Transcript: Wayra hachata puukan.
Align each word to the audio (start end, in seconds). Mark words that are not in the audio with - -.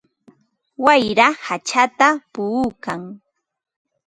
Wayra 0.85 1.27
hachata 1.45 2.07
puukan. 2.33 3.01